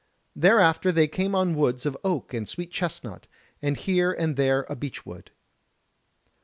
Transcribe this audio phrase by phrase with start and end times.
[0.35, 3.27] Thereafter they came on woods of oak and sweet chestnut,
[3.61, 5.29] with here and there a beech wood.